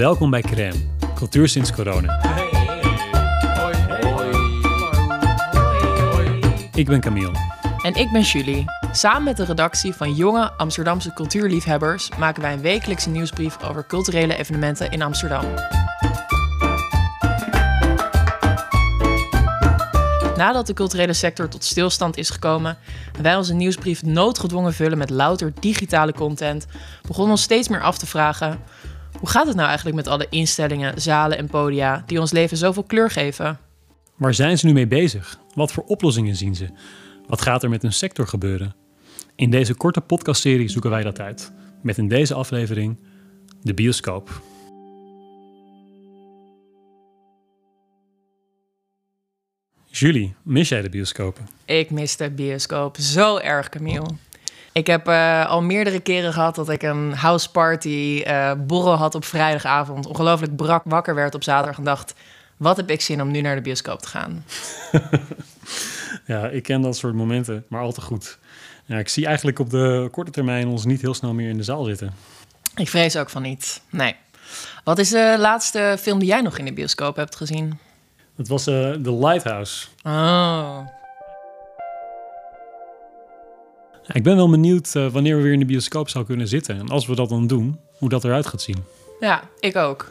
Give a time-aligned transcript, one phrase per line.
[0.00, 0.76] Welkom bij Crème,
[1.14, 2.20] cultuur sinds corona.
[6.74, 7.32] Ik ben Camille.
[7.82, 8.64] En ik ben Julie.
[8.92, 14.36] Samen met de redactie van jonge Amsterdamse cultuurliefhebbers maken wij een wekelijkse nieuwsbrief over culturele
[14.36, 15.44] evenementen in Amsterdam.
[20.36, 22.78] Nadat de culturele sector tot stilstand is gekomen
[23.16, 26.66] en wij onze nieuwsbrief noodgedwongen vullen met louter digitale content,
[27.06, 28.58] begonnen ons steeds meer af te vragen:
[29.20, 32.82] hoe gaat het nou eigenlijk met alle instellingen, zalen en podia die ons leven zoveel
[32.82, 33.58] kleur geven?
[34.16, 35.38] Waar zijn ze nu mee bezig?
[35.54, 36.68] Wat voor oplossingen zien ze?
[37.26, 38.74] Wat gaat er met hun sector gebeuren?
[39.36, 41.52] In deze korte podcastserie zoeken wij dat uit.
[41.82, 42.98] Met in deze aflevering
[43.62, 44.42] de bioscoop.
[49.86, 51.48] Julie, mis jij de bioscopen?
[51.64, 54.06] Ik mis de bioscoop zo erg, Camille.
[54.72, 59.24] Ik heb uh, al meerdere keren gehad dat ik een houseparty uh, borrel had op
[59.24, 60.06] vrijdagavond.
[60.06, 62.14] Ongelooflijk brak wakker werd op zaterdag en dacht...
[62.56, 64.44] wat heb ik zin om nu naar de bioscoop te gaan?
[66.26, 68.38] ja, ik ken dat soort momenten, maar al te goed.
[68.84, 71.62] Ja, ik zie eigenlijk op de korte termijn ons niet heel snel meer in de
[71.62, 72.14] zaal zitten.
[72.74, 74.16] Ik vrees ook van niet, nee.
[74.84, 77.78] Wat is de laatste film die jij nog in de bioscoop hebt gezien?
[78.36, 79.86] Dat was uh, The Lighthouse.
[80.02, 80.78] Oh.
[84.12, 86.78] Ik ben wel benieuwd uh, wanneer we weer in de bioscoop zou kunnen zitten.
[86.78, 88.84] En als we dat dan doen, hoe dat eruit gaat zien.
[89.20, 90.10] Ja, ik ook.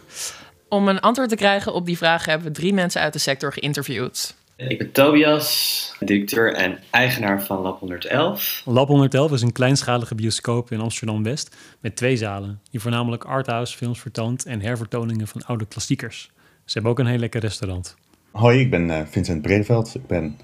[0.69, 3.53] Om een antwoord te krijgen op die vraag hebben we drie mensen uit de sector
[3.53, 4.35] geïnterviewd.
[4.55, 8.61] Ik ben Tobias, directeur en eigenaar van Lab 111.
[8.65, 12.61] Lab 111 is een kleinschalige bioscoop in Amsterdam-West met twee zalen...
[12.71, 16.31] die voornamelijk arthouse films vertoont en hervertoningen van oude klassiekers.
[16.65, 17.95] Ze hebben ook een heel lekker restaurant.
[18.31, 19.95] Hoi, ik ben uh, Vincent Bredeveld.
[19.95, 20.37] Ik ben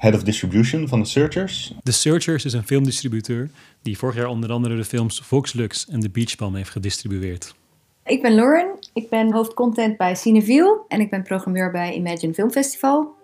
[0.00, 1.72] Head of Distribution van The Searchers.
[1.82, 3.50] The Searchers is een filmdistributeur
[3.82, 7.54] die vorig jaar onder andere de films Volkslux en The Beach Palm heeft gedistribueerd.
[8.04, 12.50] Ik ben Lauren, ik ben hoofdcontent bij Cineville en ik ben programmeur bij Imagine Film
[12.50, 13.14] Festival.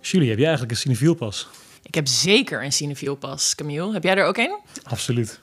[0.00, 1.48] Julie, heb jij eigenlijk een Cineville pas?
[1.82, 3.92] Ik heb zeker een Cineville pas, Camille.
[3.92, 4.58] Heb jij er ook een?
[4.82, 5.40] Absoluut.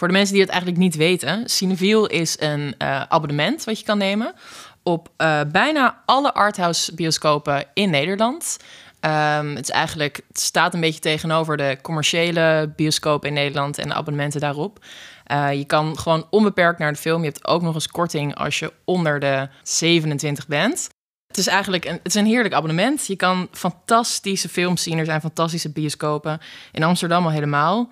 [0.00, 3.84] Voor de mensen die het eigenlijk niet weten, Cineville is een uh, abonnement wat je
[3.84, 4.34] kan nemen
[4.82, 8.56] op uh, bijna alle arthouse bioscopen in Nederland.
[9.00, 13.88] Um, het, is eigenlijk, het staat een beetje tegenover de commerciële bioscoop in Nederland en
[13.88, 14.84] de abonnementen daarop.
[15.32, 17.20] Uh, je kan gewoon onbeperkt naar de film.
[17.20, 20.88] Je hebt ook nog eens korting als je onder de 27 bent.
[21.26, 23.06] Het is eigenlijk een, het is een heerlijk abonnement.
[23.06, 24.98] Je kan fantastische films zien.
[24.98, 26.40] Er zijn fantastische bioscopen.
[26.72, 27.90] In Amsterdam al helemaal.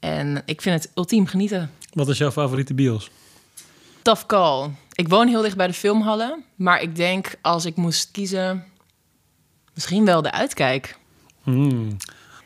[0.00, 1.70] En ik vind het ultiem genieten.
[1.92, 3.10] Wat is jouw favoriete bios?
[4.04, 4.70] Tough call.
[4.92, 6.44] Ik woon heel dicht bij de filmhallen.
[6.54, 8.64] Maar ik denk als ik moest kiezen...
[9.74, 10.98] Misschien wel de uitkijk.
[11.42, 11.96] Hmm.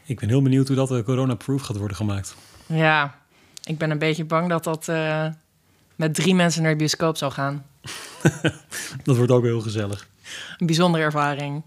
[0.05, 2.35] Ik ben heel benieuwd hoe dat uh, corona-proof gaat worden gemaakt.
[2.67, 3.19] Ja,
[3.65, 5.27] ik ben een beetje bang dat dat uh,
[5.97, 7.67] met drie mensen naar de bioscoop zou gaan.
[9.05, 10.09] dat wordt ook heel gezellig.
[10.59, 11.63] Een bijzondere ervaring.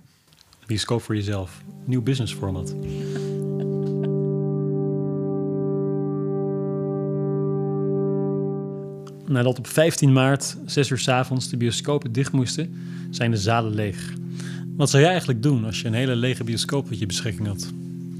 [0.65, 1.61] Bioscoop voor jezelf.
[1.85, 2.73] Nieuw business format.
[9.31, 12.75] Nadat op 15 maart, 6 uur s avonds, de bioscopen dicht moesten,
[13.09, 14.13] zijn de zalen leeg.
[14.75, 17.71] Wat zou jij eigenlijk doen als je een hele lege bioscoop tot je beschikking had?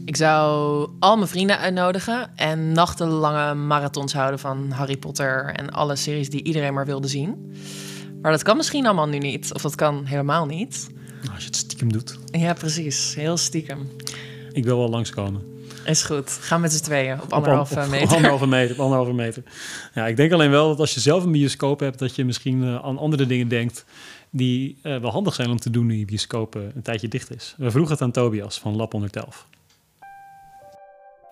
[0.05, 5.95] Ik zou al mijn vrienden uitnodigen en nachtenlange marathons houden van Harry Potter en alle
[5.95, 7.53] series die iedereen maar wilde zien.
[8.21, 10.89] Maar dat kan misschien allemaal nu niet, of dat kan helemaal niet.
[11.21, 12.17] Nou, als je het stiekem doet.
[12.25, 13.15] Ja, precies.
[13.15, 13.89] Heel stiekem.
[14.51, 15.41] Ik wil wel langskomen.
[15.85, 16.31] Is goed.
[16.31, 18.07] Ga met z'n tweeën op anderhalve op, op, meter.
[18.07, 19.43] Op anderhalve meter, op anderhalve meter.
[19.93, 22.63] Ja, ik denk alleen wel dat als je zelf een bioscoop hebt, dat je misschien
[22.63, 23.85] uh, aan andere dingen denkt
[24.29, 27.35] die uh, wel handig zijn om te doen nu je bioscoop uh, een tijdje dicht
[27.35, 27.55] is.
[27.57, 29.47] We vroegen het aan Tobias van Lab 111.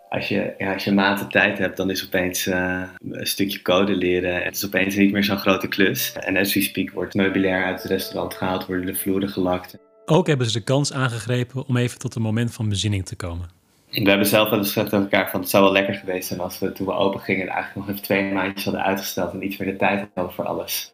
[0.09, 3.95] Als je, ja, als je maanden tijd hebt, dan is opeens uh, een stukje code
[3.95, 4.43] leren.
[4.43, 6.13] Het is opeens niet meer zo'n grote klus.
[6.13, 9.77] En as we speak wordt meubilair uit het restaurant gehaald, worden de vloeren gelakt.
[10.05, 13.58] Ook hebben ze de kans aangegrepen om even tot een moment van bezinning te komen.
[13.89, 16.39] We hebben zelf wel eens gezegd tegen elkaar van het zou wel lekker geweest zijn
[16.39, 19.57] als we toen we open gingen eigenlijk nog even twee maandjes hadden uitgesteld en iets
[19.57, 20.93] meer de tijd hadden voor alles.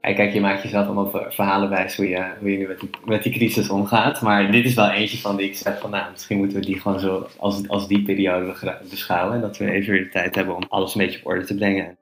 [0.00, 2.90] En kijk, je maakt jezelf allemaal verhalen wijs hoe je, hoe je nu met die,
[3.04, 4.20] met die crisis omgaat.
[4.20, 6.80] Maar dit is wel eentje van die ik zeg van nou, misschien moeten we die
[6.80, 9.34] gewoon zo als, als die periode beschouwen.
[9.34, 11.54] En dat we even weer de tijd hebben om alles een beetje op orde te
[11.54, 11.98] brengen.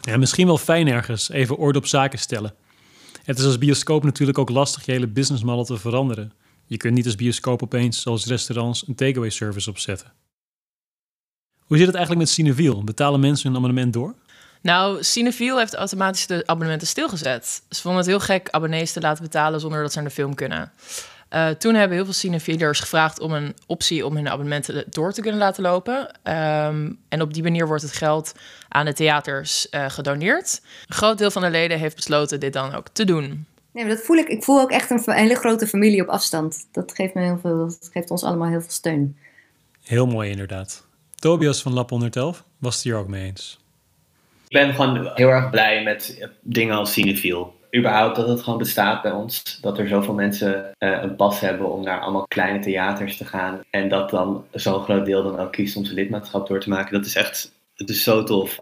[0.00, 2.54] Ja, misschien wel fijn ergens even orde op zaken stellen.
[3.24, 6.32] Het is als bioscoop natuurlijk ook lastig je hele business model te veranderen.
[6.66, 10.12] Je kunt niet als bioscoop opeens, zoals restaurants, een takeaway service opzetten.
[11.58, 12.84] Hoe zit het eigenlijk met Cineville?
[12.84, 14.14] Betalen mensen hun abonnement door?
[14.62, 17.62] Nou, Cineville heeft automatisch de abonnementen stilgezet.
[17.70, 20.34] Ze vonden het heel gek abonnees te laten betalen zonder dat ze naar de film
[20.34, 20.72] kunnen.
[21.30, 25.20] Uh, toen hebben heel veel cinefielers gevraagd om een optie om hun abonnementen door te
[25.20, 25.98] kunnen laten lopen.
[25.98, 28.32] Um, en op die manier wordt het geld
[28.68, 30.60] aan de theaters uh, gedoneerd.
[30.86, 33.46] Een groot deel van de leden heeft besloten dit dan ook te doen.
[33.72, 34.28] Nee, maar dat voel ik.
[34.28, 36.68] Ik voel ook echt een, een hele grote familie op afstand.
[36.72, 39.16] Dat geeft, me heel veel, dat geeft ons allemaal heel veel steun.
[39.82, 40.86] Heel mooi inderdaad.
[41.14, 43.60] Tobias van Lab 111 was het hier ook mee eens.
[44.48, 47.54] Ik ben gewoon heel erg blij met dingen als Cinefiel.
[47.76, 49.58] Überhaupt dat het gewoon bestaat bij ons.
[49.60, 53.60] Dat er zoveel mensen uh, een pas hebben om naar allemaal kleine theaters te gaan.
[53.70, 56.92] En dat dan zo'n groot deel dan ook kiest om zijn lidmaatschap door te maken.
[56.92, 58.58] Dat is echt, het is zo tof.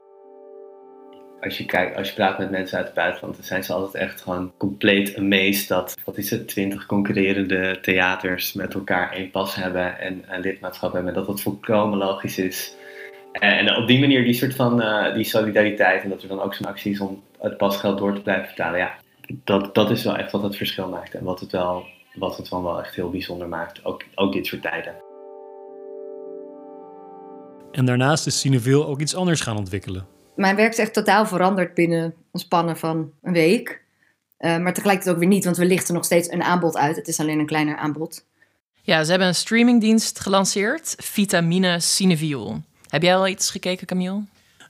[1.41, 4.03] Als je, kijkt, als je praat met mensen uit het buitenland, dan zijn ze altijd
[4.03, 9.55] echt gewoon compleet amazed dat, wat is het, twintig concurrerende theaters met elkaar één pas
[9.55, 11.11] hebben en een lidmaatschap hebben.
[11.11, 12.75] En dat dat volkomen logisch is.
[13.33, 16.55] En op die manier die soort van uh, die solidariteit en dat er dan ook
[16.55, 18.79] zo'n actie is om het pasgeld door te blijven betalen.
[18.79, 18.95] Ja,
[19.45, 21.85] dat, dat is wel echt wat het verschil maakt en wat het wel,
[22.15, 23.85] wat het van wel echt heel bijzonder maakt.
[23.85, 24.95] Ook, ook dit soort tijden.
[27.73, 30.19] En daarnaast is Cineville ook iets anders gaan ontwikkelen.
[30.35, 33.83] Mijn werk is echt totaal veranderd binnen een spannen van een week.
[34.39, 36.97] Uh, maar tegelijkertijd ook weer niet, want we lichten nog steeds een aanbod uit.
[36.97, 38.25] Het is alleen een kleiner aanbod.
[38.83, 42.61] Ja, ze hebben een streamingdienst gelanceerd, Vitamine Cineville.
[42.89, 44.23] Heb jij al iets gekeken, Camille?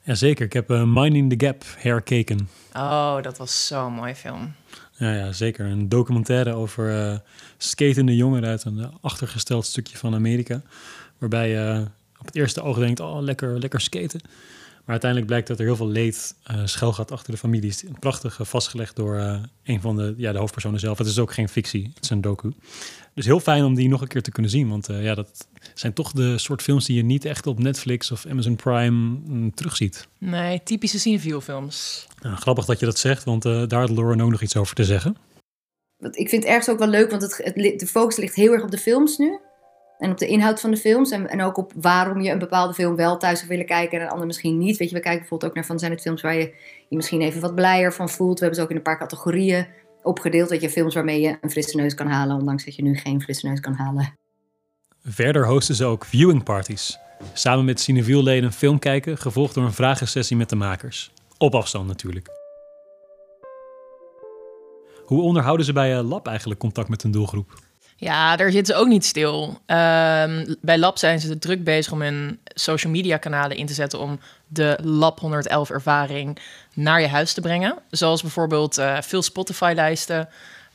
[0.02, 2.48] Jazeker, ik heb uh, Minding the Gap herkeken.
[2.72, 4.52] Oh, dat was zo'n mooie film.
[4.96, 5.66] Ja, ja, zeker.
[5.66, 7.18] Een documentaire over uh,
[7.56, 10.62] skatende jongeren uit een achtergesteld stukje van Amerika.
[11.18, 11.86] Waarbij je
[12.18, 14.20] op het eerste oog denkt, oh, lekker, lekker skaten.
[14.90, 17.74] Maar uiteindelijk blijkt dat er heel veel leed uh, schuil gaat achter de familie.
[17.98, 20.98] Prachtig vastgelegd door uh, een van de, ja, de hoofdpersonen zelf.
[20.98, 22.52] Het is ook geen fictie, het is een docu.
[23.14, 24.68] Dus heel fijn om die nog een keer te kunnen zien.
[24.68, 28.10] Want uh, ja, dat zijn toch de soort films die je niet echt op Netflix
[28.10, 30.08] of Amazon Prime mm, terugziet.
[30.18, 32.06] Nee, typische cinefiel films.
[32.22, 34.84] Nou, grappig dat je dat zegt, want daar had Lauren ook nog iets over te
[34.84, 35.16] zeggen.
[35.98, 38.62] Ik vind het ergens ook wel leuk, want het, het, de focus ligt heel erg
[38.62, 39.38] op de films nu.
[40.00, 41.10] En op de inhoud van de films.
[41.10, 44.04] En, en ook op waarom je een bepaalde film wel thuis zou willen kijken en
[44.04, 44.76] een ander misschien niet.
[44.76, 46.54] Weet je, we kijken bijvoorbeeld ook naar van zijn het films waar je
[46.88, 48.38] je misschien even wat blijer van voelt.
[48.38, 49.66] We hebben ze ook in een paar categorieën
[50.02, 50.50] opgedeeld.
[50.50, 53.22] Weet je, films waarmee je een frisse neus kan halen, ondanks dat je nu geen
[53.22, 54.12] frisse neus kan halen.
[55.04, 56.98] Verder hosten ze ook viewing parties.
[57.32, 61.12] Samen met Cineviel-leden een film kijken, gevolgd door een vragensessie met de makers.
[61.38, 62.28] Op afstand natuurlijk.
[65.04, 67.69] Hoe onderhouden ze bij Lab eigenlijk contact met hun doelgroep?
[68.00, 69.42] Ja, daar zitten ze ook niet stil.
[69.66, 73.98] Um, bij Lab zijn ze druk bezig om hun social media kanalen in te zetten
[73.98, 76.38] om de Lab 111 ervaring
[76.74, 77.78] naar je huis te brengen.
[77.90, 80.28] Zoals bijvoorbeeld uh, veel Spotify-lijsten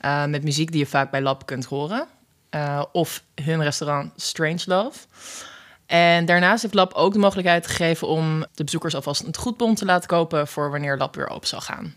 [0.04, 2.06] uh, met muziek die je vaak bij Lab kunt horen.
[2.50, 4.98] Uh, of hun restaurant Strange Love.
[5.86, 9.84] En daarnaast heeft Lab ook de mogelijkheid gegeven om de bezoekers alvast een goedbon te
[9.84, 11.94] laten kopen voor wanneer Lab weer open zal gaan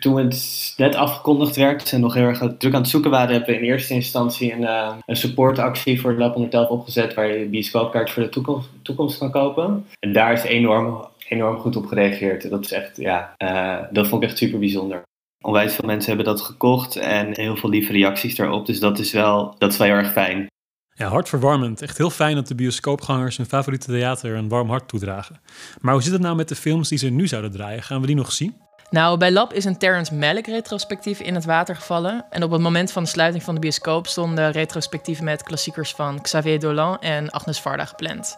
[0.00, 3.54] toen het net afgekondigd werd en nog heel erg druk aan het zoeken waren, hebben
[3.54, 8.10] we in eerste instantie een, uh, een supportactie voor Lab 111 opgezet waar je bioscoopkaart
[8.10, 9.86] voor de toekomst, toekomst kan kopen.
[9.98, 12.50] En daar is enorm, enorm goed op gereageerd.
[12.50, 15.02] Dat is echt, ja, uh, dat vond ik echt super bijzonder.
[15.44, 18.66] Onwijs veel mensen hebben dat gekocht en heel veel lieve reacties daarop.
[18.66, 20.46] Dus dat is wel, dat is wel heel erg fijn.
[20.94, 21.82] Ja, hartverwarmend.
[21.82, 25.40] Echt heel fijn dat de bioscoopgangers hun favoriete theater een warm hart toedragen.
[25.80, 27.82] Maar hoe zit het nou met de films die ze nu zouden draaien?
[27.82, 28.54] Gaan we die nog zien?
[28.90, 32.24] Nou, bij Lab is een Terrence Malick retrospectief in het water gevallen.
[32.30, 36.20] En op het moment van de sluiting van de bioscoop stonden retrospectieven met klassiekers van
[36.20, 38.36] Xavier Dolan en Agnes Varda gepland.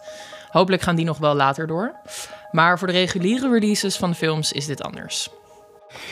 [0.49, 1.95] Hopelijk gaan die nog wel later door.
[2.51, 5.29] Maar voor de reguliere releases van de films is dit anders.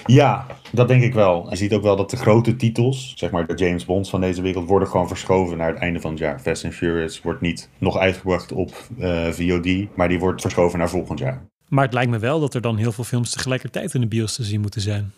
[0.06, 1.50] Ja, dat denk ik wel.
[1.50, 4.42] Je ziet ook wel dat de grote titels, zeg maar de James Bonds van deze
[4.42, 6.40] wereld, worden gewoon verschoven naar het einde van het jaar.
[6.40, 10.90] Fast and Furious wordt niet nog uitgebracht op eh, VOD, maar die wordt verschoven naar
[10.90, 11.46] volgend jaar.
[11.68, 14.36] Maar het lijkt me wel dat er dan heel veel films tegelijkertijd in de bios
[14.36, 15.14] te zien moeten zijn.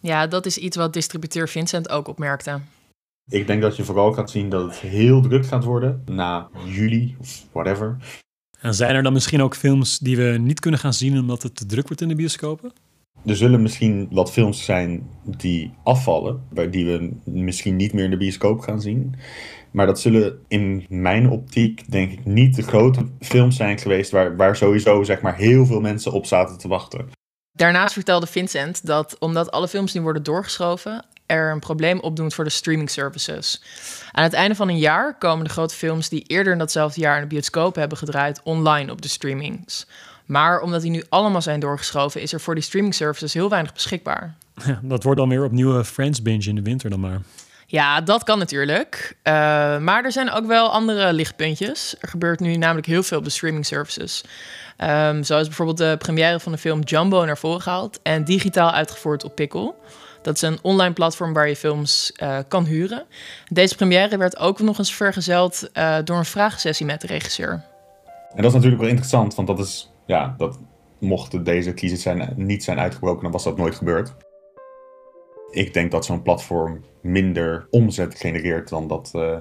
[0.00, 2.60] Ja, dat is iets wat distributeur Vincent ook opmerkte.
[3.30, 7.16] Ik denk dat je vooral gaat zien dat het heel druk gaat worden na juli
[7.20, 7.96] of whatever.
[8.60, 11.56] En zijn er dan misschien ook films die we niet kunnen gaan zien omdat het
[11.56, 12.72] te druk wordt in de bioscopen?
[13.26, 18.16] Er zullen misschien wat films zijn die afvallen, die we misschien niet meer in de
[18.16, 19.14] bioscoop gaan zien.
[19.70, 24.36] Maar dat zullen in mijn optiek, denk ik, niet de grote films zijn geweest waar,
[24.36, 27.08] waar sowieso zeg maar, heel veel mensen op zaten te wachten.
[27.52, 32.44] Daarnaast vertelde Vincent dat omdat alle films nu worden doorgeschoven, er een probleem opdoet voor
[32.44, 33.62] de streaming services.
[34.12, 37.16] Aan het einde van een jaar komen de grote films die eerder in datzelfde jaar
[37.16, 39.86] in de bioscoop hebben gedraaid online op de streamings.
[40.24, 43.72] Maar omdat die nu allemaal zijn doorgeschoven, is er voor die streaming services heel weinig
[43.72, 44.34] beschikbaar.
[44.66, 47.20] Ja, dat wordt dan weer opnieuw Friends binge in de winter dan maar.
[47.66, 49.16] Ja, dat kan natuurlijk.
[49.22, 49.32] Uh,
[49.78, 51.96] maar er zijn ook wel andere lichtpuntjes.
[52.00, 54.24] Er gebeurt nu namelijk heel veel op de streaming services.
[54.78, 58.70] Um, zo is bijvoorbeeld de première van de film Jumbo naar voren gehaald en digitaal
[58.70, 59.74] uitgevoerd op Pickle.
[60.22, 63.04] Dat is een online platform waar je films uh, kan huren.
[63.48, 67.50] Deze première werd ook nog eens vergezeld uh, door een vraagsessie met de regisseur.
[68.34, 70.58] En dat is natuurlijk wel interessant, want dat is, ja, dat
[70.98, 74.14] mochten deze kiezers zijn, niet zijn uitgebroken, dan was dat nooit gebeurd.
[75.50, 79.36] Ik denk dat zo'n platform minder omzet genereert dan dat uh,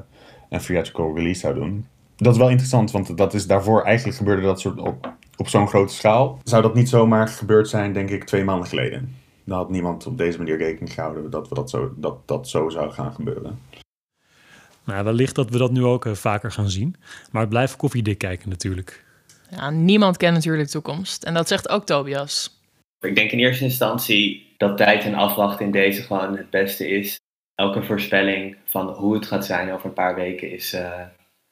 [0.50, 1.88] een theatrical release zou doen.
[2.15, 5.67] Dat is wel interessant, want dat is daarvoor eigenlijk gebeurde dat soort op, op zo'n
[5.67, 6.39] grote schaal.
[6.43, 9.15] Zou dat niet zomaar gebeurd zijn, denk ik, twee maanden geleden.
[9.43, 12.70] Dan had niemand op deze manier rekening gehouden dat we dat zo, dat, dat zo
[12.70, 13.60] zou gaan gebeuren.
[14.84, 16.96] Nou, wellicht dat we dat nu ook uh, vaker gaan zien.
[17.32, 19.05] Maar het blijft koffiedik kijken natuurlijk.
[19.56, 21.24] Ja, niemand kent natuurlijk de toekomst.
[21.24, 22.62] En dat zegt ook Tobias.
[23.00, 27.20] Ik denk in eerste instantie dat tijd en afwachten in deze gewoon het beste is.
[27.56, 31.02] Elke voorspelling van hoe het gaat zijn over een paar weken is, uh,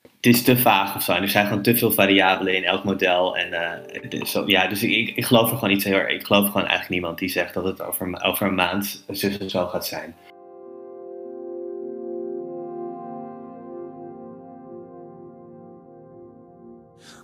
[0.01, 1.13] het is te vaag of zo.
[1.13, 3.37] Er zijn gewoon te veel variabelen in elk model.
[3.37, 6.11] En dus, ja, dus ik, ik geloof er gewoon niet zo heel erg.
[6.11, 9.03] Ik geloof gewoon eigenlijk niemand die zegt dat het over, over een maand
[9.47, 10.15] zo gaat zijn.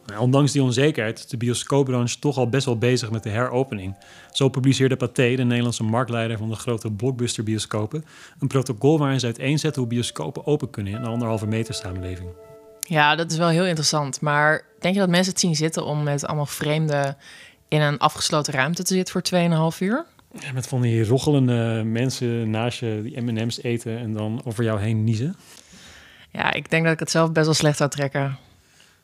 [0.07, 3.95] Nou, ondanks die onzekerheid is de bioscoopbranche toch al best wel bezig met de heropening.
[4.31, 8.05] Zo publiceerde Pathé, de Nederlandse marktleider van de grote blockbuster-bioscopen,
[8.39, 12.29] een protocol waarin ze uiteenzetten hoe bioscopen open kunnen in een anderhalve meter samenleving.
[12.81, 14.21] Ja, dat is wel heel interessant.
[14.21, 17.17] Maar denk je dat mensen het zien zitten om met allemaal vreemden
[17.67, 20.05] in een afgesloten ruimte te zitten voor 2,5 uur?
[20.39, 24.79] Ja, met van die rochelende mensen naast je die M&M's eten en dan over jou
[24.79, 25.35] heen niezen.
[26.31, 28.37] Ja, ik denk dat ik het zelf best wel slecht zou trekken.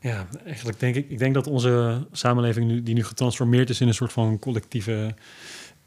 [0.03, 3.87] Ja, eigenlijk denk ik, ik denk dat onze samenleving nu, die nu getransformeerd is in
[3.87, 5.15] een soort van collectieve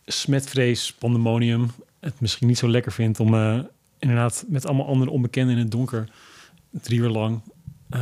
[0.07, 1.71] smetvrees, pandemonium,
[2.01, 3.59] het misschien niet zo lekker vindt om uh,
[3.99, 6.09] inderdaad met allemaal andere onbekenden in het donker
[6.71, 7.41] drie uur lang
[7.91, 8.01] uh,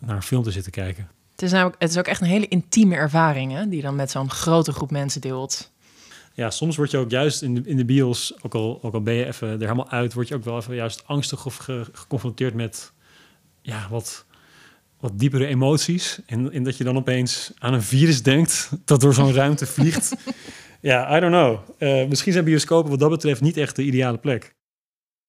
[0.00, 1.08] naar een film te zitten kijken.
[1.32, 3.96] Het is, namelijk, het is ook echt een hele intieme ervaring, hè, die je dan
[3.96, 5.70] met zo'n grote groep mensen deelt.
[6.34, 9.02] Ja, soms word je ook juist in de, in de bios, ook al, ook al
[9.02, 11.56] ben je even er helemaal uit, word je ook wel even juist angstig of
[11.92, 12.92] geconfronteerd met
[13.60, 14.24] ja, wat,
[15.02, 16.20] wat diepere emoties.
[16.26, 20.14] En, en dat je dan opeens aan een virus denkt dat door zo'n ruimte vliegt.
[20.84, 21.58] Ja, I don't know.
[21.78, 24.54] Uh, misschien zijn bioscopen wat dat betreft niet echt de ideale plek.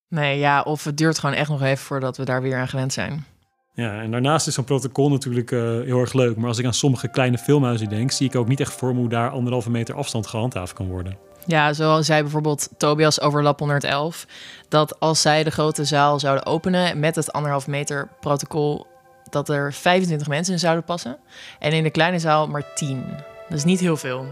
[0.09, 2.93] Nee, ja, of het duurt gewoon echt nog even voordat we daar weer aan gewend
[2.93, 3.25] zijn.
[3.73, 6.35] Ja, en daarnaast is zo'n protocol natuurlijk uh, heel erg leuk.
[6.35, 8.99] Maar als ik aan sommige kleine filmhuizen denk, zie ik ook niet echt voor me
[8.99, 11.17] hoe daar anderhalve meter afstand gehandhaafd kan worden.
[11.45, 14.27] Ja, zoals zei bijvoorbeeld Tobias over Lab 111.
[14.69, 18.85] Dat als zij de grote zaal zouden openen met het anderhalve meter protocol,
[19.33, 21.17] dat er 25 mensen in zouden passen.
[21.59, 23.03] En in de kleine zaal maar 10.
[23.49, 24.25] Dat is niet heel veel.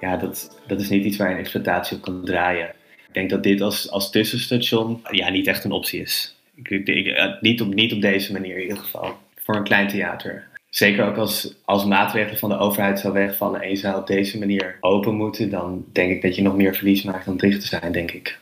[0.00, 2.68] Ja, dat, dat is niet iets waar je een exploitatie op kan draaien.
[3.06, 6.36] Ik denk dat dit als, als tussenstation ja, niet echt een optie is.
[6.54, 9.16] Ik, eh, niet, op, niet op deze manier in ieder geval.
[9.44, 10.46] Voor een klein theater.
[10.70, 14.38] Zeker ook als, als maatregelen van de overheid zou wegvallen en je zou op deze
[14.38, 17.66] manier open moeten, dan denk ik dat je nog meer verlies maakt dan dicht te
[17.66, 18.38] zijn, denk ik.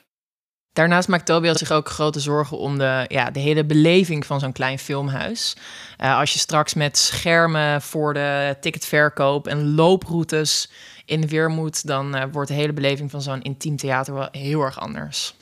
[0.76, 4.52] Daarnaast maakt Tobias zich ook grote zorgen om de, ja, de hele beleving van zo'n
[4.52, 5.56] klein filmhuis.
[6.00, 10.71] Uh, als je straks met schermen voor de ticketverkoop en looproutes
[11.04, 14.28] in de weer moet, dan uh, wordt de hele beleving van zo'n intiem theater wel
[14.30, 15.35] heel erg anders.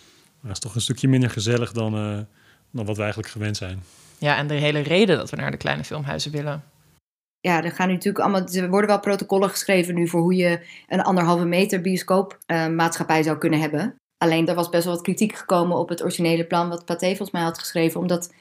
[0.43, 2.19] Dat is toch een stukje minder gezellig dan, uh,
[2.71, 3.83] dan wat we eigenlijk gewend zijn.
[4.19, 6.65] Ja, en de hele reden dat we naar de kleine filmhuizen willen.
[7.41, 8.49] Ja, er gaan natuurlijk allemaal.
[8.49, 13.39] Er worden wel protocollen geschreven nu voor hoe je een anderhalve meter bioscoopmaatschappij uh, zou
[13.39, 13.97] kunnen hebben.
[14.25, 17.31] Alleen er was best wel wat kritiek gekomen op het originele plan wat Pathé volgens
[17.31, 18.01] mij had geschreven.
[18.01, 18.33] Omdat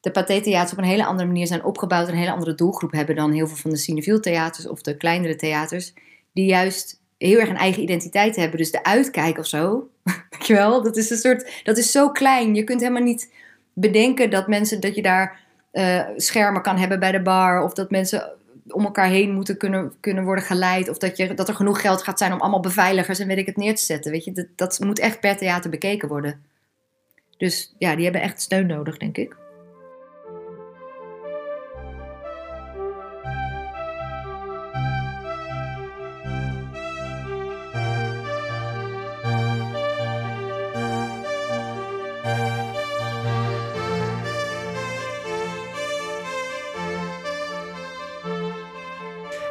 [0.00, 2.08] de Pathé-theaters op een hele andere manier zijn opgebouwd.
[2.08, 5.36] Een hele andere doelgroep hebben dan heel veel van de Cineville theaters of de kleinere
[5.36, 5.94] theaters.
[6.32, 8.58] Die juist heel erg een eigen identiteit hebben.
[8.58, 9.88] Dus de uitkijk of zo,
[10.30, 12.54] weet je wel, dat is een soort, dat is zo klein.
[12.54, 13.32] Je kunt helemaal niet
[13.72, 15.40] bedenken dat mensen, dat je daar
[15.72, 17.62] uh, schermen kan hebben bij de bar.
[17.62, 18.32] Of dat mensen
[18.68, 20.88] om elkaar heen moeten kunnen, kunnen worden geleid.
[20.88, 23.46] Of dat, je, dat er genoeg geld gaat zijn om allemaal beveiligers en weet ik
[23.46, 24.12] het neer te zetten.
[24.12, 26.42] Weet je, dat, dat moet echt per theater bekeken worden.
[27.36, 29.36] Dus ja, die hebben echt steun nodig, denk ik.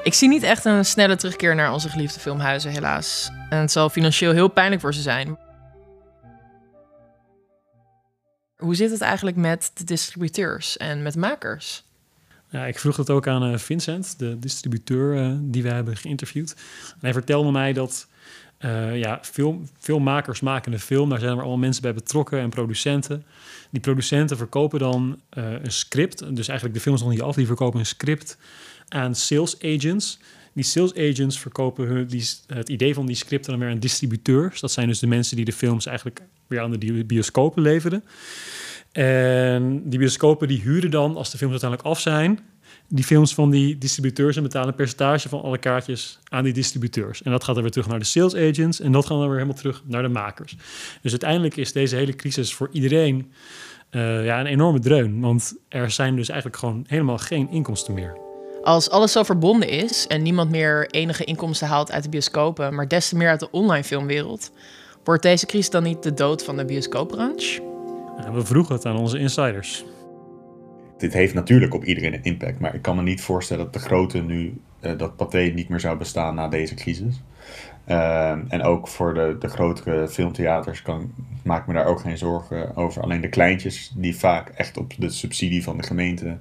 [0.09, 3.29] Ik zie niet echt een snelle terugkeer naar onze geliefde filmhuizen, helaas.
[3.49, 5.37] En het zal financieel heel pijnlijk voor ze zijn.
[8.55, 11.83] Hoe zit het eigenlijk met de distributeurs en met makers?
[12.49, 16.55] Ja, ik vroeg dat ook aan uh, Vincent, de distributeur uh, die we hebben geïnterviewd.
[16.91, 18.07] En hij vertelde mij dat
[18.65, 21.09] Uh, ja, film, filmmakers maken een film.
[21.09, 23.23] Daar zijn er allemaal mensen bij betrokken en producenten.
[23.69, 26.35] Die producenten verkopen dan uh, een script.
[26.35, 27.35] Dus eigenlijk de film is nog niet af.
[27.35, 28.37] Die verkopen een script
[28.87, 30.19] aan sales agents.
[30.53, 34.59] Die sales agents verkopen hun, die, het idee van die scripten dan weer aan distributeurs.
[34.59, 38.03] Dat zijn dus de mensen die de films eigenlijk weer aan de bioscopen leveren.
[38.91, 42.39] En die bioscopen die huren dan, als de films uiteindelijk af zijn,
[42.89, 47.23] die films van die distributeurs en betalen een percentage van alle kaartjes aan die distributeurs.
[47.23, 49.37] En dat gaat dan weer terug naar de sales agents en dat gaat dan weer
[49.37, 50.55] helemaal terug naar de makers.
[51.01, 53.31] Dus uiteindelijk is deze hele crisis voor iedereen
[53.91, 58.17] uh, ja, een enorme dreun, want er zijn dus eigenlijk gewoon helemaal geen inkomsten meer.
[58.63, 62.87] Als alles zo verbonden is en niemand meer enige inkomsten haalt uit de bioscopen, maar
[62.87, 64.51] des te meer uit de online filmwereld,
[65.03, 67.67] wordt deze crisis dan niet de dood van de bioscoopbranche?
[68.33, 69.83] we vroegen het aan onze insiders.
[70.99, 73.79] Dit heeft natuurlijk op iedereen een impact, maar ik kan me niet voorstellen dat de
[73.79, 77.21] grote nu, uh, dat Pathé niet meer zou bestaan na deze crisis.
[77.87, 81.11] Uh, en ook voor de, de grotere filmtheaters kan,
[81.43, 83.01] maak me daar ook geen zorgen over.
[83.01, 86.37] Alleen de kleintjes die vaak echt op de subsidie van de gemeente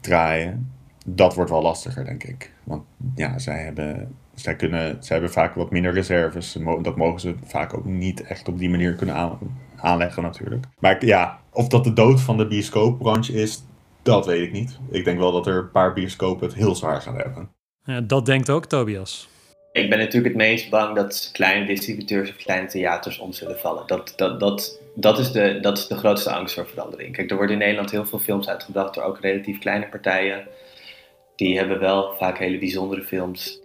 [0.00, 0.72] draaien,
[1.06, 2.52] dat wordt wel lastiger, denk ik.
[2.64, 2.82] Want
[3.14, 6.58] ja, zij hebben, zij kunnen, zij hebben vaak wat minder reserves.
[6.82, 9.38] Dat mogen ze vaak ook niet echt op die manier kunnen aan,
[9.76, 10.66] aanleggen natuurlijk.
[10.78, 13.64] Maar ja, of dat de dood van de bioscoopbranche is,
[14.04, 14.78] dat weet ik niet.
[14.90, 17.50] Ik denk wel dat er een paar bioscopen het heel zwaar gaan hebben.
[17.84, 19.28] Ja, dat denkt ook Tobias.
[19.72, 23.86] Ik ben natuurlijk het meest bang dat kleine distributeurs of kleine theaters om zullen vallen.
[23.86, 27.12] Dat, dat, dat, dat, is de, dat is de grootste angst voor verandering.
[27.12, 30.46] Kijk, er worden in Nederland heel veel films uitgebracht door ook relatief kleine partijen.
[31.36, 33.60] Die hebben wel vaak hele bijzondere films.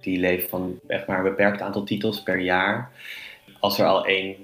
[0.00, 2.90] Die leven van echt maar een beperkt aantal titels per jaar.
[3.60, 4.36] Als er al één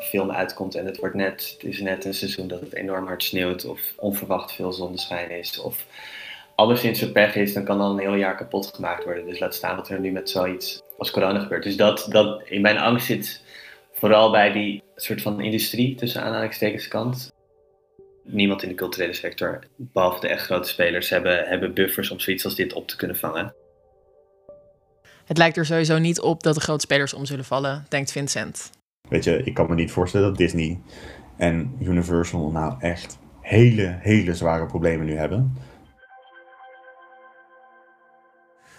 [0.00, 3.22] film uitkomt en het, wordt net, het is net een seizoen dat het enorm hard
[3.22, 5.84] sneeuwt of onverwacht veel zonneschijn is of
[6.54, 9.26] alleszins zo pech is, dan kan dan een heel jaar kapot gemaakt worden.
[9.26, 11.62] Dus laat staan wat er nu met zoiets als corona gebeurt.
[11.62, 13.42] Dus dat, dat in mijn angst zit
[13.92, 17.32] vooral bij die soort van industrie tussen aanhalingstekens kant.
[18.24, 22.44] Niemand in de culturele sector, behalve de echt grote spelers, hebben, hebben buffers om zoiets
[22.44, 23.54] als dit op te kunnen vangen.
[25.24, 28.70] Het lijkt er sowieso niet op dat de grote spelers om zullen vallen, denkt Vincent.
[29.08, 30.80] Weet je, ik kan me niet voorstellen dat Disney
[31.36, 35.56] en Universal nou echt hele, hele zware problemen nu hebben.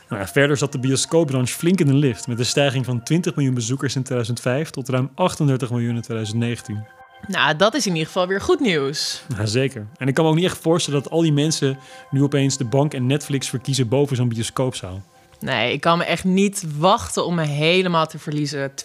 [0.09, 3.35] Nou ja, verder zat de bioscoopbranche flink in de lift met een stijging van 20
[3.35, 6.85] miljoen bezoekers in 2005 tot ruim 38 miljoen in 2019.
[7.27, 9.23] Nou, dat is in ieder geval weer goed nieuws.
[9.37, 9.87] Ja, zeker.
[9.97, 11.77] En ik kan me ook niet echt voorstellen dat al die mensen
[12.11, 15.01] nu opeens de bank en Netflix verkiezen boven zo'n bioscoopzaal.
[15.39, 18.69] Nee, ik kan me echt niet wachten om me helemaal te verliezen.
[18.69, 18.75] 2,5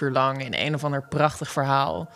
[0.00, 2.08] uur lang in een of ander prachtig verhaal.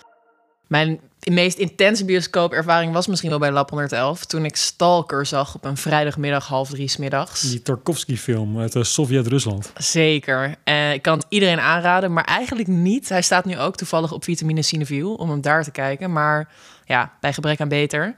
[0.68, 4.24] Mijn meest intense bioscoopervaring was misschien wel bij Lab 111...
[4.24, 7.40] toen ik Stalker zag op een vrijdagmiddag half drie middags.
[7.40, 9.72] Die Tarkovsky-film uit uh, Sovjet-Rusland.
[9.76, 10.54] Zeker.
[10.64, 13.08] Uh, ik kan het iedereen aanraden, maar eigenlijk niet.
[13.08, 16.12] Hij staat nu ook toevallig op Vitamine Cineville om hem daar te kijken.
[16.12, 16.52] Maar
[16.84, 18.16] ja, bij gebrek aan beter.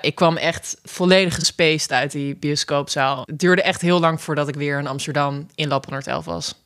[0.00, 3.22] Ik kwam echt volledig gespaced uit die bioscoopzaal.
[3.26, 6.64] Het duurde echt heel lang voordat ik weer in Amsterdam in Lab 111 was.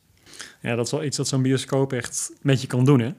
[0.61, 3.11] Ja, dat is wel iets dat zo'n bioscoop echt met je kan doen, hè?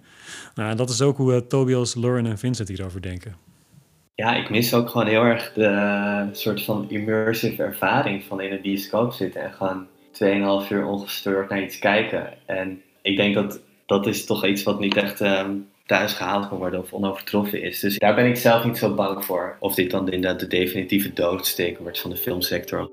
[0.54, 3.36] Nou, dat is ook hoe uh, Tobias, Lauren en Vincent hierover denken.
[4.14, 8.60] Ja, ik mis ook gewoon heel erg de soort van immersive ervaring van in een
[8.60, 9.86] bioscoop zitten en gewoon
[10.64, 12.32] 2,5 uur ongestoord naar iets kijken.
[12.46, 15.50] En ik denk dat dat is toch iets wat niet echt ehm,
[15.92, 17.80] thuis gehaald kan worden of onovertroffen is.
[17.80, 19.56] Dus daar ben ik zelf niet zo bang voor.
[19.60, 22.90] Of dit dan inderdaad de definitieve doodsteek wordt van de filmsector.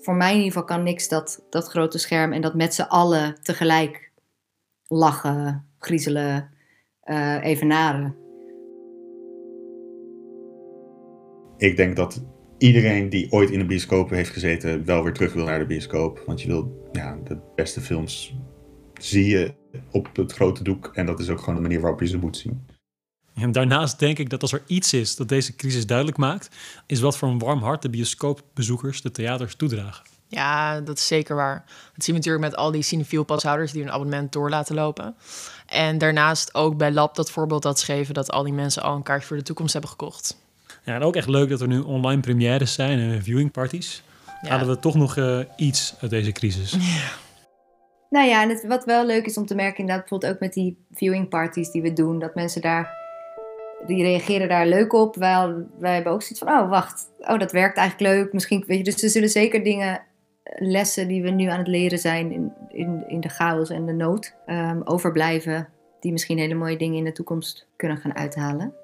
[0.00, 2.82] Voor mij in ieder geval kan niks dat, dat grote scherm en dat met z'n
[2.82, 4.12] allen tegelijk
[4.86, 6.50] lachen, griezelen,
[7.04, 8.16] uh, evenaren.
[11.56, 12.24] Ik denk dat
[12.58, 16.22] iedereen die ooit in de bioscoop heeft gezeten wel weer terug wil naar de bioscoop.
[16.26, 18.34] Want je wil ja, de beste films
[19.00, 19.54] zie je
[19.90, 20.90] op het grote doek.
[20.94, 22.66] En dat is ook gewoon de manier waarop je ze moet zien.
[23.34, 26.48] En daarnaast denk ik dat als er iets is dat deze crisis duidelijk maakt,
[26.86, 30.04] is wat voor een warm hart de bioscoopbezoekers de theaters toedragen.
[30.28, 31.64] Ja, dat is zeker waar.
[31.94, 35.14] Dat zien we natuurlijk met al die cinefiel pashouders die een abonnement door laten lopen.
[35.66, 39.02] En daarnaast ook bij Lab dat voorbeeld dat schreven dat al die mensen al een
[39.02, 40.36] kaartje voor de toekomst hebben gekocht.
[40.84, 44.02] Ja, en ook echt leuk dat er nu online premières zijn en viewing parties.
[44.42, 44.48] Ja.
[44.48, 46.70] Halen we toch nog uh, iets uit deze crisis.
[46.70, 46.78] Ja.
[48.10, 50.52] Nou ja, en het, wat wel leuk is om te merken, inderdaad, bijvoorbeeld ook met
[50.52, 52.96] die viewing parties die we doen, dat mensen daar,
[53.86, 55.16] die reageren daar leuk op.
[55.16, 58.32] Wij, wij hebben ook zoiets van, oh wacht, oh dat werkt eigenlijk leuk.
[58.32, 60.02] Misschien, weet je, dus er zullen zeker dingen,
[60.58, 63.92] lessen die we nu aan het leren zijn in, in, in de chaos en de
[63.92, 65.68] nood, um, overblijven,
[66.00, 68.74] die misschien hele mooie dingen in de toekomst kunnen gaan uithalen.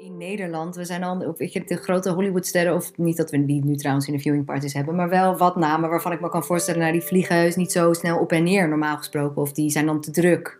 [0.00, 3.64] In Nederland, we zijn al, weet je, de grote Hollywoodsterren, of niet dat we die
[3.64, 6.44] nu trouwens in de viewing parties hebben, maar wel wat namen waarvan ik me kan
[6.44, 9.86] voorstellen, nou die vliegen niet zo snel op en neer normaal gesproken, of die zijn
[9.86, 10.58] dan te druk.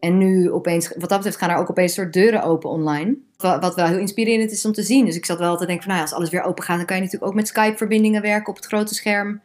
[0.00, 3.16] En nu opeens, wat dat betreft, gaan er ook opeens soort deuren open online.
[3.36, 5.04] Wat, wat wel heel inspirerend is om te zien.
[5.04, 6.86] Dus ik zat wel te denken van, nou ja, als alles weer open gaat, dan
[6.86, 9.40] kan je natuurlijk ook met Skype-verbindingen werken op het grote scherm.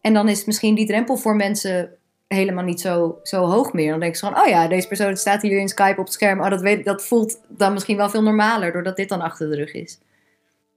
[0.00, 1.90] En dan is misschien die drempel voor mensen
[2.26, 3.90] helemaal niet zo, zo hoog meer.
[3.90, 6.40] Dan denk je van, oh ja, deze persoon staat hier in Skype op het scherm.
[6.40, 9.56] Oh, dat, weet, dat voelt dan misschien wel veel normaler, doordat dit dan achter de
[9.56, 9.98] rug is.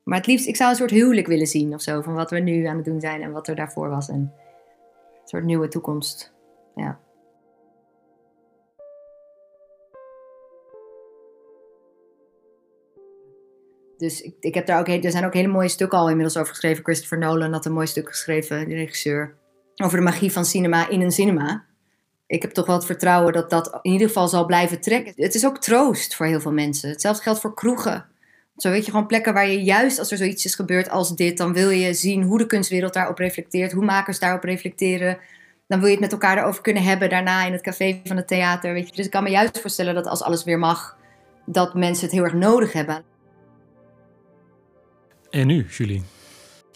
[0.03, 2.39] Maar het liefst, ik zou een soort huwelijk willen zien of zo, van wat we
[2.39, 4.10] nu aan het doen zijn en wat er daarvoor was.
[4.10, 4.31] En een
[5.25, 6.33] soort nieuwe toekomst.
[6.75, 6.99] Ja.
[13.97, 16.49] Dus ik, ik heb daar ook, er zijn ook hele mooie stukken al inmiddels over
[16.49, 16.83] geschreven.
[16.83, 19.37] Christopher Nolan had een mooi stuk geschreven, de regisseur.
[19.83, 21.65] Over de magie van cinema in een cinema.
[22.27, 25.13] Ik heb toch wel het vertrouwen dat dat in ieder geval zal blijven trekken.
[25.15, 26.89] Het is ook troost voor heel veel mensen.
[26.89, 28.05] Hetzelfde geldt voor kroegen.
[28.57, 31.37] Zo weet je gewoon plekken waar je juist als er zoiets is gebeurd als dit,
[31.37, 35.17] dan wil je zien hoe de kunstwereld daarop reflecteert, hoe makers daarop reflecteren.
[35.67, 38.27] Dan wil je het met elkaar erover kunnen hebben daarna in het café van het
[38.27, 38.73] theater.
[38.73, 38.95] Weet je.
[38.95, 40.97] Dus ik kan me juist voorstellen dat als alles weer mag,
[41.45, 43.03] dat mensen het heel erg nodig hebben.
[45.29, 46.03] En nu, Julie?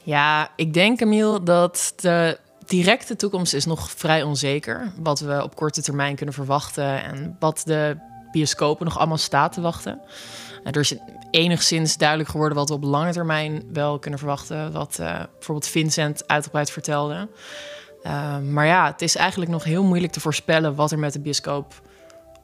[0.04, 2.40] Ja, ik denk, Camille, dat de
[2.72, 4.92] directe toekomst is nog vrij onzeker.
[4.96, 7.98] Wat we op korte termijn kunnen verwachten en wat de
[8.32, 10.02] bioscopen nog allemaal staat te wachten.
[10.64, 10.96] Er is
[11.32, 14.72] enigszins duidelijk geworden wat we op lange termijn wel kunnen verwachten.
[14.72, 17.30] Wat uh, bijvoorbeeld Vincent uitgebreid vertelde.
[18.04, 21.20] Uh, maar ja, het is eigenlijk nog heel moeilijk te voorspellen wat er met de
[21.20, 21.82] bioscoop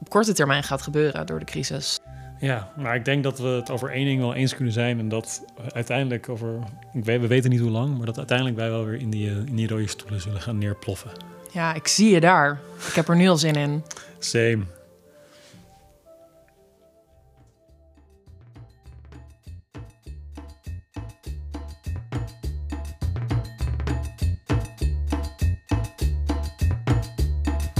[0.00, 1.98] op korte termijn gaat gebeuren door de crisis.
[2.40, 4.98] Ja, maar ik denk dat we het over één ding wel eens kunnen zijn.
[4.98, 6.58] En dat uiteindelijk over.
[6.92, 9.30] Ik weet, we weten niet hoe lang, maar dat uiteindelijk wij wel weer in die,
[9.30, 11.10] in die rode stoelen zullen gaan neerploffen.
[11.52, 12.60] Ja, ik zie je daar.
[12.88, 13.82] Ik heb er nu al zin in.
[14.18, 14.58] Same.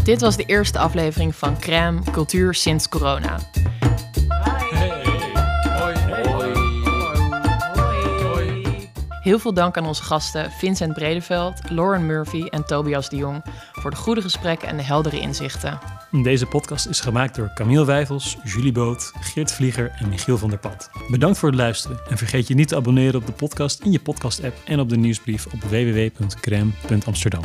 [0.05, 3.38] Dit was de eerste aflevering van Crème Cultuur sinds corona.
[9.28, 13.90] Heel veel dank aan onze gasten Vincent Bredeveld, Lauren Murphy en Tobias de Jong voor
[13.90, 15.78] de goede gesprekken en de heldere inzichten.
[16.10, 20.58] Deze podcast is gemaakt door Camille Wijfels, Julie Boot, Geert Vlieger en Michiel van der
[20.58, 20.90] Pad.
[21.10, 24.00] Bedankt voor het luisteren en vergeet je niet te abonneren op de podcast in je
[24.00, 27.42] podcast-app en op de nieuwsbrief op www.crème.amsterdam.